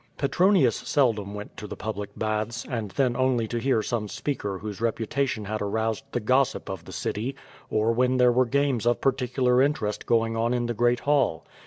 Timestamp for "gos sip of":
6.19-6.85